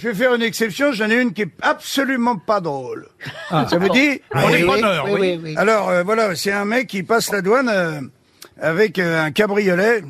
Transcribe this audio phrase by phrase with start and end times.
[0.00, 3.06] Je vais faire une exception, j'en ai une qui est absolument pas drôle.
[3.50, 5.20] Ça vous dit On est preneur, oui, oui.
[5.20, 5.54] oui, oui.
[5.58, 8.00] Alors euh, voilà, c'est un mec qui passe la douane euh,
[8.58, 10.02] avec euh, un cabriolet.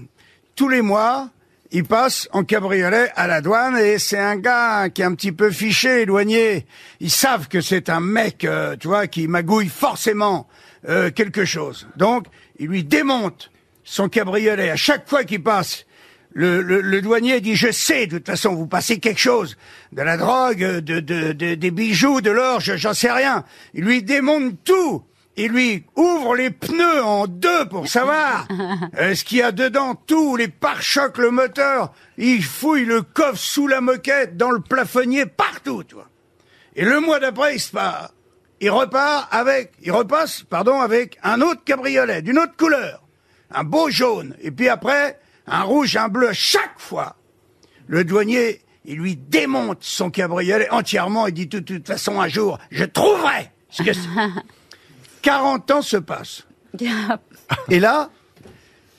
[0.55, 1.30] Tous les mois,
[1.73, 5.32] il passe en cabriolet à la douane et c'est un gars qui est un petit
[5.32, 6.66] peu fiché, éloigné.
[7.00, 10.48] Ils savent que c'est un mec, euh, tu vois, qui magouille forcément
[10.88, 11.88] euh, quelque chose.
[11.96, 12.27] Donc,
[12.59, 13.50] il lui démonte
[13.84, 15.84] son cabriolet à chaque fois qu'il passe.
[16.33, 19.57] Le, le- le douanier dit je sais de toute façon vous passez quelque chose.
[19.93, 23.45] De la drogue de, de- de- des bijoux de l'or je- j'en sais rien.
[23.75, 25.02] Il lui démonte tout.
[25.37, 28.47] Il lui ouvre les pneus en deux pour savoir
[29.01, 31.93] euh, ce qu'il y a dedans tout les pare-chocs le moteur.
[32.19, 36.09] Il fouille le coffre sous la moquette dans le plafonnier partout tu vois
[36.77, 38.10] et le mois d'après il se part
[38.60, 43.02] il repart avec il repasse pardon avec un autre cabriolet d'une autre couleur.
[43.52, 47.17] Un beau jaune, et puis après, un rouge, un bleu, chaque fois.
[47.87, 52.59] Le douanier, il lui démonte son cabriolet entièrement, il dit de toute façon un jour,
[52.71, 54.09] je trouverai ce que c'est.
[55.23, 56.47] 40 ans se passent.
[57.69, 58.10] Et là,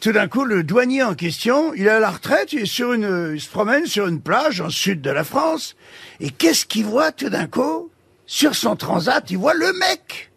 [0.01, 2.93] tout d'un coup, le douanier en question, il est à la retraite, il, est sur
[2.93, 5.75] une, il se promène sur une plage en sud de la France,
[6.19, 7.89] et qu'est-ce qu'il voit tout d'un coup?
[8.27, 10.31] Sur son transat, il voit le mec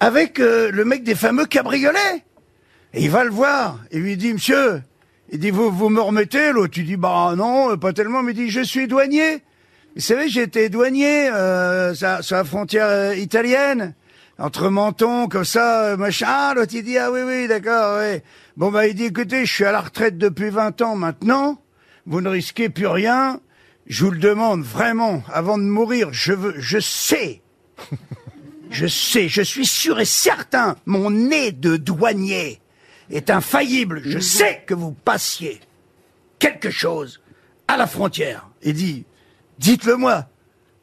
[0.00, 2.23] avec euh, le mec des fameux cabriolets.
[2.96, 4.80] Et il va le voir, et lui dit, monsieur,
[5.32, 6.52] il dit, vous, vous me remettez?
[6.52, 9.42] L'autre, tu dis, bah non, pas tellement, mais il dit, je suis douanier.
[9.96, 13.94] Vous savez, j'étais douanier euh, sur, sur la frontière euh, italienne,
[14.38, 16.26] entre Menton, comme ça, euh, machin.
[16.28, 18.20] Ah, L'autre, il dit, ah oui, oui, d'accord, oui.
[18.56, 21.60] Bon, bah, il dit, écoutez, je suis à la retraite depuis 20 ans maintenant,
[22.06, 23.40] vous ne risquez plus rien,
[23.88, 27.42] je vous le demande vraiment, avant de mourir, je veux, je sais.
[28.70, 32.60] Je sais, je suis sûr et certain, mon nez de douanier
[33.10, 34.00] est infaillible.
[34.04, 35.60] Je sais que vous passiez
[36.38, 37.20] quelque chose
[37.68, 38.48] à la frontière.
[38.62, 39.04] Et dit,
[39.58, 40.28] dites-le moi,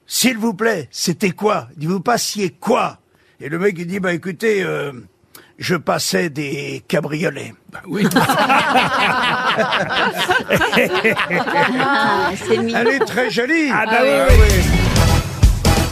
[0.08, 1.67] s'il vous plaît, c'était quoi?
[1.73, 3.00] Il dit, vous passiez quoi?
[3.40, 4.91] Et le mec, il dit, bah écoutez, euh,
[5.57, 7.53] je passais des cabriolets.
[7.88, 8.06] Oui.
[11.84, 12.79] Ah, c'est mignon.
[12.79, 13.69] Elle est très jolie.
[13.72, 14.35] Ah bah oui, Ah oui.
[14.40, 14.47] oui.
[14.63, 14.71] C'est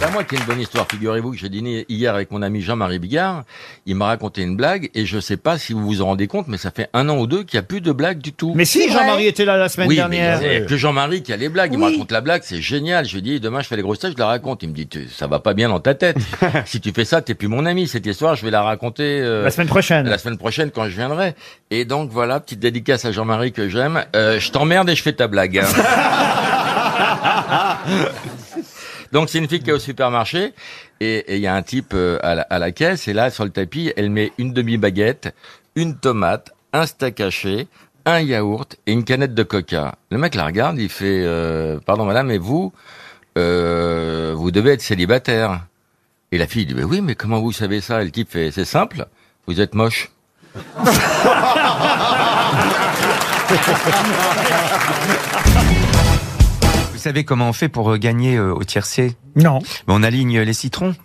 [0.09, 0.87] à moi qui ai une bonne histoire.
[0.89, 3.43] Figurez-vous que j'ai dîné hier avec mon ami Jean-Marie Bigard.
[3.85, 6.47] Il m'a raconté une blague et je sais pas si vous vous en rendez compte,
[6.47, 8.53] mais ça fait un an ou deux qu'il n'y a plus de blagues du tout.
[8.55, 10.39] Mais si, Jean-Marie était là la semaine oui, dernière.
[10.41, 11.71] mais il y a que Jean-Marie qui a les blagues.
[11.73, 13.05] Il me raconte la blague, c'est génial.
[13.05, 14.63] Je lui dis, demain je fais les grosses têtes, je la raconte.
[14.63, 16.17] Il me dit, Tu- ça va pas bien dans ta tête.
[16.65, 17.87] si tu fais ça, t'es plus mon ami.
[17.87, 20.07] Cette histoire, je vais la raconter euh, La semaine prochaine.
[20.09, 21.35] la semaine prochaine quand je viendrai.
[21.71, 24.03] Et donc voilà, petite dédicace à Jean-Marie que j'aime.
[24.15, 25.59] Euh, je t'emmerde et je fais ta blague.
[25.59, 25.67] hein.
[29.11, 30.53] Donc c'est une fille qui est au supermarché
[30.99, 33.91] et il y a un type euh, à la, caisse et là sur le tapis
[33.95, 35.33] elle met une demi baguette,
[35.75, 37.67] une tomate, un steak haché,
[38.05, 39.95] un yaourt et une canette de coca.
[40.11, 42.71] Le mec la regarde, il fait euh, pardon madame mais vous
[43.37, 45.65] euh, vous devez être célibataire.
[46.31, 48.01] Et la fille dit mais oui mais comment vous savez ça?
[48.01, 49.07] Et le type fait c'est simple,
[49.47, 50.11] vous êtes moche.
[56.99, 59.59] Vous savez comment on fait pour euh, gagner euh, au tiercé Non.
[59.87, 60.95] On aligne les citrons.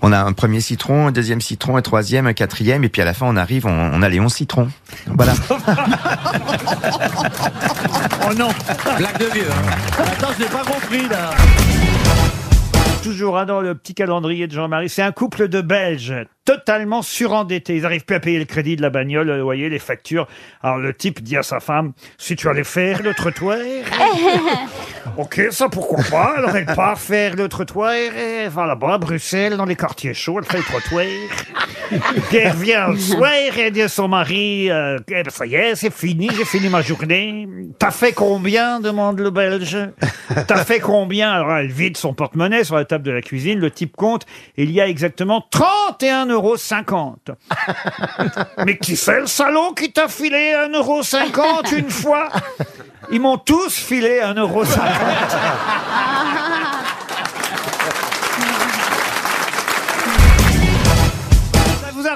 [0.00, 3.04] On a un premier citron, un deuxième citron, un troisième, un quatrième, et puis à
[3.04, 4.70] la fin on arrive, on, on a les onze citrons.
[5.08, 5.34] Voilà.
[8.30, 8.48] Oh non.
[8.96, 9.46] Blague de vieux.
[9.50, 10.02] hein.
[10.12, 11.30] Attends, je n'ai pas compris là.
[13.02, 16.14] Toujours hein, dans le petit calendrier de Jean-Marie, c'est un couple de Belges
[16.44, 17.76] totalement surendettés.
[17.76, 20.26] Ils n'arrivent plus à payer le crédit de la bagnole, le loyer, les factures.
[20.62, 23.58] Alors le type dit à sa femme, si tu allais faire le trottoir...
[25.16, 29.56] ok, ça pourquoi pas Alors elle part faire le trottoir, et va là-bas à Bruxelles,
[29.56, 31.06] dans les quartiers chauds, elle fait le trottoir.
[32.32, 35.54] Elle revient le soir, et elle dit à son mari, euh, Eh ben, ça y
[35.54, 37.46] est, c'est fini, j'ai fini ma journée.
[37.78, 38.80] T'as fait combien?
[38.80, 39.78] demande le Belge.
[40.46, 41.30] T'as fait combien?
[41.30, 44.26] Alors elle vide son porte-monnaie sur la table de la cuisine, le type compte,
[44.56, 47.34] il y a exactement 31 1,50€.
[48.64, 52.28] Mais qui c'est le salaud qui t'a filé 1,50€ une fois?
[53.10, 54.66] Ils m'ont tous filé 1,50€.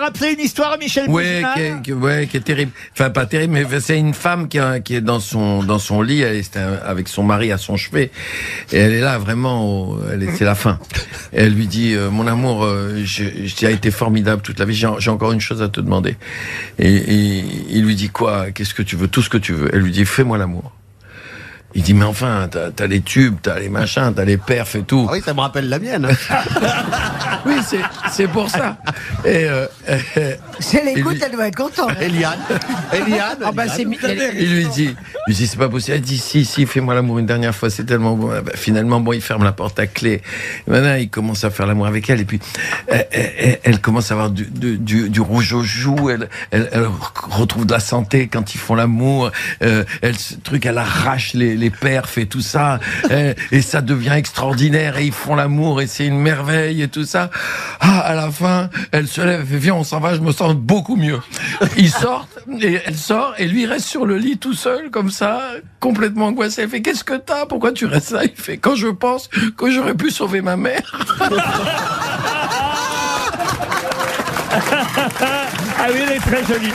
[0.07, 2.73] rappelé une histoire, Michel Ouais, Bougenat qui est, qui- ouais, qui est terrible.
[2.93, 6.03] Enfin, pas terrible, mais c'est une femme qui, a- qui est dans son dans son
[6.03, 8.11] lit, elle est euh, avec son mari à son chevet,
[8.73, 10.79] et elle est là vraiment, au- elle est, c'est la fin.
[11.33, 13.25] Et elle lui dit, euh, mon amour, euh, je,
[13.55, 14.75] tu as été formidable toute la vie.
[14.75, 16.17] J'ai j'ai encore une chose à te demander.
[16.79, 18.51] Et, et il lui dit quoi?
[18.53, 19.09] Qu'est-ce que tu veux?
[19.09, 19.69] Tout ce que tu veux.
[19.73, 20.73] Elle lui dit, fais-moi l'amour.
[21.79, 24.83] Il dit, mais enfin, t'as as les tubes, t'as les machins, t'as les perfs et
[24.83, 25.07] tout.
[25.09, 26.09] Ah oui, ça me rappelle la mienne.
[27.45, 27.79] Oui, c'est
[28.11, 28.77] c'est pour ça.
[29.25, 29.67] Et euh,
[30.59, 31.93] Si elle Et écoute, lui- elle doit être contente.
[32.01, 32.39] Eliane.
[32.93, 33.37] Eliane.
[33.45, 34.87] Ah bah, il lui dit,
[35.27, 35.97] Je lui dis, c'est pas possible.
[35.97, 38.33] Elle dit, si, si, fais-moi l'amour une dernière fois, c'est tellement bon.
[38.37, 40.23] Ah bah, finalement, bon, il ferme la porte à clé.
[40.67, 42.21] Et maintenant, il commence à faire l'amour avec elle.
[42.21, 42.41] Et puis,
[42.89, 46.11] elle, elle- elle commence à avoir du, du, du- du rouge aux joues.
[46.11, 46.89] Elle, elle, elle
[47.31, 49.31] retrouve de la santé quand ils font l'amour.
[49.63, 52.79] Euh, elle, ce truc, elle arrache les, les perfs et tout ça.
[53.11, 54.99] Euh, et ça devient extraordinaire.
[54.99, 57.31] Et ils font l'amour et c'est une merveille et tout ça.
[57.81, 60.55] Ah, à la fin, elle se lève, fait, viens, on s'en va, je me sens
[60.55, 61.21] beaucoup mieux.
[61.77, 65.41] Ils sortent, et elle sort, et lui reste sur le lit tout seul, comme ça,
[65.81, 66.63] complètement angoissé.
[66.63, 67.47] Elle fait, qu'est-ce que t'as?
[67.47, 68.25] Pourquoi tu restes là?
[68.25, 70.83] Il fait, quand je pense que j'aurais pu sauver ma mère.
[75.79, 76.73] Ah oui, elle est très jolie.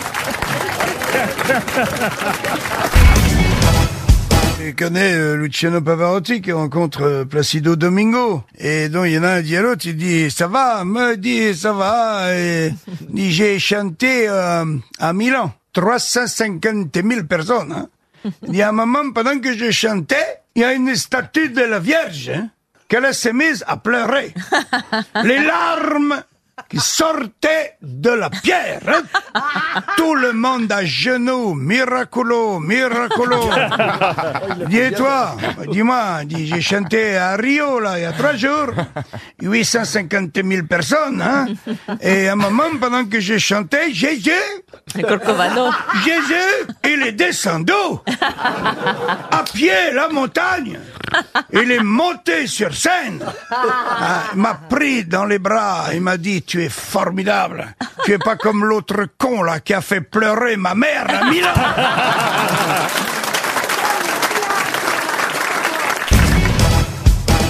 [4.63, 8.43] Je connais euh, Luciano Pavarotti qui rencontre euh, Placido Domingo.
[8.59, 11.17] Et donc, il y en a un dit à l'autre, il dit, ça va, me
[11.17, 12.35] dit, ça va.
[12.37, 12.71] Et
[13.15, 14.65] j'ai chanté euh,
[14.99, 17.71] à Milan, 350 000 personnes.
[17.71, 17.89] Hein.
[18.43, 21.61] Il dit, à un moment, pendant que je chantais, il y a une statue de
[21.61, 22.49] la Vierge, hein,
[22.87, 24.31] qu'elle s'est mise à pleurer.
[25.23, 26.23] Les larmes
[26.71, 28.79] qui sortaient de la pierre.
[28.87, 29.41] hein.
[29.97, 33.49] Tout le monde à genoux, miracolo, miracolo.
[34.67, 35.35] Dis et toi,
[35.69, 38.67] dis-moi, dis, j'ai chanté à Rio, là, il y a trois jours,
[39.41, 41.45] 850 000 personnes, hein.
[42.01, 44.31] Et à un moment, pendant que j'ai chanté, Jésus.
[46.05, 47.71] Jésus, il est descendu
[49.31, 50.79] à pied la montagne.
[51.53, 53.23] Il est monté sur scène.
[53.51, 55.85] Ah, m'a pris dans les bras.
[55.93, 57.75] Il m'a dit, tu es formidable.
[58.05, 61.53] Tu es pas comme l'autre con là qui a fait pleurer ma mère à Milan.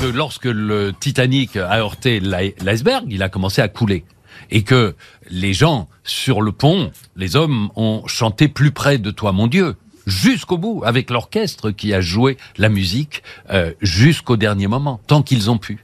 [0.02, 4.04] que lorsque le Titanic a heurté l'i- l'iceberg, il a commencé à couler.
[4.50, 4.96] Et que
[5.30, 9.76] les gens sur le pont, les hommes ont chanté plus près de toi, mon Dieu,
[10.06, 15.50] jusqu'au bout, avec l'orchestre qui a joué la musique euh, jusqu'au dernier moment, tant qu'ils
[15.50, 15.84] ont pu.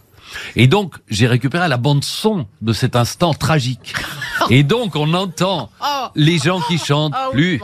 [0.56, 3.94] Et donc, j'ai récupéré la bande son de cet instant tragique.
[4.50, 5.72] Et donc, on entend
[6.16, 7.62] les gens qui chantent plus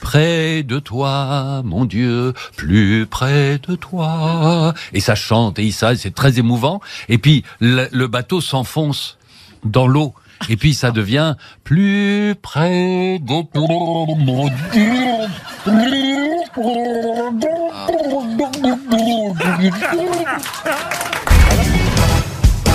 [0.00, 4.74] près de toi, mon Dieu, plus près de toi.
[4.92, 6.80] Et ça chante et ça, c'est très émouvant.
[7.08, 9.18] Et puis, le, le bateau s'enfonce
[9.64, 10.14] dans l'eau.
[10.48, 11.34] Et puis, ça devient
[11.64, 14.92] plus près de toi, mon Dieu.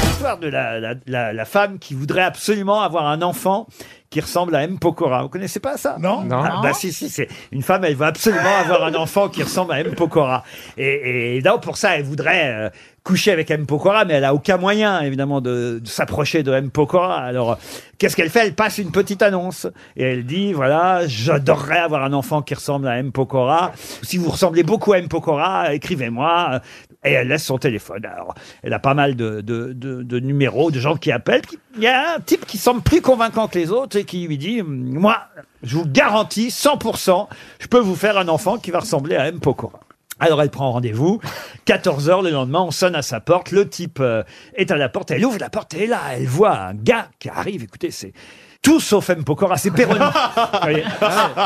[0.03, 3.67] L'histoire de la, la, la, la femme qui voudrait absolument avoir un enfant
[4.11, 4.77] qui ressemble à M.
[4.77, 5.23] Pokora.
[5.23, 5.95] Vous connaissez pas ça?
[5.97, 6.27] Non.
[6.29, 9.71] Ah, bah si, si, c'est une femme, elle veut absolument avoir un enfant qui ressemble
[9.71, 9.95] à M.
[9.95, 10.43] Pokora.
[10.77, 12.69] Et, et donc, pour ça, elle voudrait euh,
[13.03, 13.65] coucher avec M.
[13.65, 16.69] Pokora, mais elle a aucun moyen, évidemment, de, de s'approcher de M.
[16.69, 17.18] Pokora.
[17.19, 17.57] Alors,
[17.98, 18.45] qu'est-ce qu'elle fait?
[18.48, 19.68] Elle passe une petite annonce.
[19.95, 23.12] Et elle dit, voilà, j'adorerais avoir un enfant qui ressemble à M.
[23.12, 23.71] Pokora.
[24.03, 25.07] Si vous ressemblez beaucoup à M.
[25.07, 26.62] Pokora, écrivez-moi.
[27.03, 28.06] Et elle laisse son téléphone.
[28.06, 31.42] Alors, elle a pas mal de, de, de numéros, de gens qui appellent.
[31.75, 34.38] Il y a un type qui semble plus convaincant que les autres et qui lui
[34.38, 35.18] dit, moi,
[35.63, 37.27] je vous garantis 100%,
[37.59, 39.39] je peux vous faire un enfant qui va ressembler à M.
[39.39, 39.80] Pokora.
[40.21, 41.19] Alors elle prend rendez-vous,
[41.65, 44.21] 14h le lendemain, on sonne à sa porte, le type euh,
[44.53, 47.27] est à la porte, elle ouvre la porte et là, elle voit un gars qui
[47.27, 48.13] arrive, écoutez, c'est
[48.61, 49.23] tout sauf M.
[49.23, 49.99] Pokora, c'est Perroni.
[49.99, 50.83] Vous voyez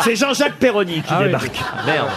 [0.04, 1.60] c'est Jean-Jacques Perroni qui débarque.
[1.86, 2.10] Merde.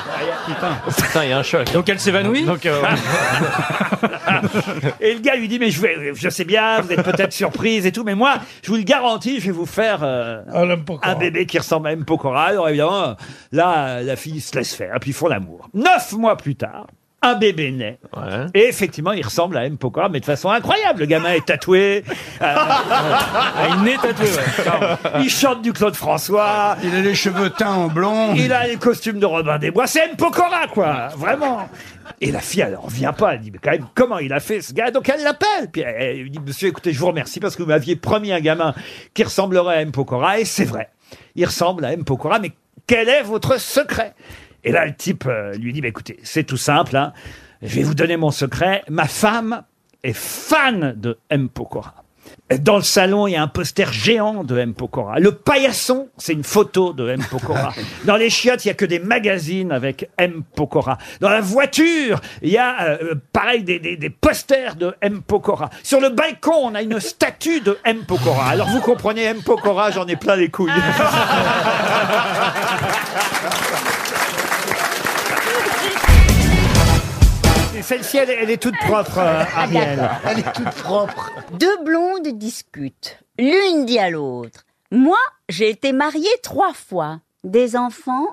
[0.96, 1.72] Putain, il y a un choc.
[1.72, 2.82] Donc elle s'évanouit Donc euh,
[5.00, 7.86] Et le gars lui dit, mais je, vais, je sais bien, vous êtes peut-être surprise
[7.86, 10.42] et tout, mais moi, je vous le garantis, je vais vous faire euh,
[11.02, 12.04] un bébé qui ressemble à M.
[12.04, 12.46] Pokora.
[12.46, 13.16] Alors évidemment,
[13.52, 15.68] là, la fille se laisse faire, et puis ils font l'amour.
[15.74, 16.86] Neuf mois plus tard,
[17.20, 17.98] un bébé naît.
[18.54, 19.76] Et effectivement, il ressemble à M.
[19.76, 21.00] Pokora, mais de façon incroyable.
[21.00, 22.04] Le gamin est tatoué.
[22.40, 22.54] euh,
[23.70, 25.22] il nez tatoué, ouais.
[25.22, 26.76] il chante du Claude François.
[26.84, 28.34] Il a les cheveux teints en blond.
[28.34, 29.86] Il a les costumes de Robin des Bois.
[29.88, 30.16] C'est M.
[30.16, 31.08] Pokora, quoi.
[31.16, 31.68] Vraiment.
[32.20, 33.34] Et la fille, elle en vient pas.
[33.34, 34.90] Elle dit, mais quand même, comment il a fait ce gars?
[34.92, 35.70] Donc elle l'appelle.
[35.72, 38.32] Puis elle, elle lui dit, monsieur, écoutez, je vous remercie parce que vous m'aviez promis
[38.32, 38.74] un gamin
[39.14, 39.90] qui ressemblerait à M.
[39.90, 40.38] Pokora.
[40.38, 40.88] Et c'est vrai.
[41.34, 42.04] Il ressemble à M.
[42.04, 42.38] Pokora.
[42.38, 42.52] Mais
[42.86, 44.14] quel est votre secret?
[44.68, 46.94] Et là, le type euh, lui dit, bah, écoutez, c'est tout simple.
[46.96, 47.12] Hein.
[47.62, 48.84] Je vais vous donner mon secret.
[48.88, 49.62] Ma femme
[50.04, 51.48] est fan de M.
[51.48, 51.94] Pokora.
[52.60, 54.74] Dans le salon, il y a un poster géant de M.
[54.74, 55.18] Pokora.
[55.18, 57.22] Le paillasson, c'est une photo de M.
[57.30, 57.72] Pokora.
[58.04, 60.42] Dans les chiottes, il y a que des magazines avec M.
[60.54, 60.98] Pokora.
[61.20, 65.22] Dans la voiture, il y a, euh, pareil, des, des- des posters de M.
[65.22, 65.70] Pokora.
[65.82, 68.04] Sur le balcon, on a une statue de M.
[68.06, 68.48] Pokora.
[68.50, 69.42] Alors vous comprenez, M.
[69.42, 70.70] Pokora, j'en ai plein les couilles.
[77.82, 80.10] Celle-ci, elle, est- elle est toute propre, euh, Ariel.
[80.26, 81.30] Elle est toute propre.
[81.52, 83.18] Deux blondes discutent.
[83.38, 84.64] L'une dit à l'autre.
[84.90, 85.18] Moi,
[85.48, 87.20] j'ai été mariée trois fois.
[87.44, 88.26] Des enfants?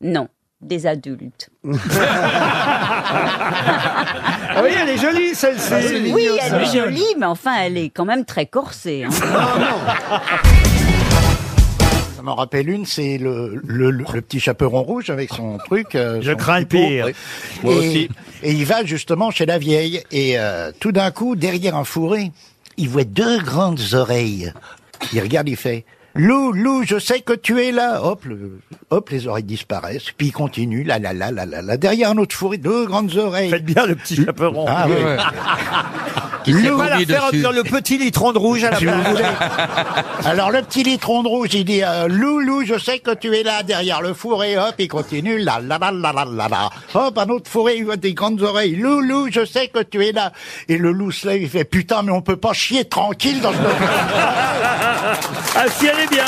[0.00, 0.28] Non.
[0.60, 1.50] des adultes.
[4.54, 6.12] Ah oui, elle est jolie, celle-ci.
[6.12, 9.04] Oui, elle est jolie, mais enfin, elle est quand même très corsée.
[9.04, 9.10] hein.
[12.22, 15.96] Ça m'en rappelle une, c'est le, le, le- le petit chaperon rouge avec son truc.
[15.96, 16.86] euh, Je son crains le petit pot.
[16.88, 17.06] pire.
[17.06, 17.12] Oui.
[17.64, 18.08] Moi et, aussi.
[18.44, 20.04] Et il va justement chez la vieille.
[20.12, 22.30] Et euh, tout d'un coup, derrière un fourré,
[22.76, 24.52] il voit deux grandes oreilles.
[25.12, 25.84] Il regarde, il fait...
[26.14, 28.04] Lou, Lou, je sais que tu es là.
[28.04, 28.60] Hop, le-
[28.90, 30.12] hop, les oreilles disparaissent.
[30.16, 31.76] Puis il continue, là, là, là, là, là, là.
[31.76, 33.50] Derrière un autre fourré, deux grandes oreilles.
[33.50, 34.66] Faites bien le petit chaperon.
[34.68, 34.94] Ah oui.
[36.44, 37.36] Qui s'est sait pas la vomi faire en dessus.
[37.36, 39.08] disant le petit litron de rouge à la Si vous place.
[39.10, 39.24] voulez.
[40.24, 43.34] Alors le petit litron de rouge, il dit euh, Lou, Lou, je sais que tu
[43.36, 44.58] es là derrière le fourré.
[44.58, 45.38] Hop, il continue.
[45.38, 46.70] La la la la la la la.
[46.94, 48.76] Hop, un autre fourré, il voit des grandes oreilles.
[48.76, 50.32] Lou, Lou, je sais que tu es là.
[50.68, 53.52] Et le loup se lève, il fait putain, mais on peut pas chier tranquille dans
[53.52, 53.56] ce.
[55.56, 56.24] Ah si, elle est bien.